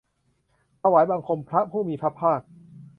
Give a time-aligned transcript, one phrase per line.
[0.81, 2.41] ถวายบังคมพระผู้มีพระภาค